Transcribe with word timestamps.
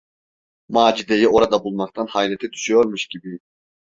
Macide’yi 0.77 1.27
orada 1.27 1.63
bulmaktan 1.63 2.05
hayrete 2.07 2.51
düşüyormuş 2.51 3.07
gibi: 3.07 3.39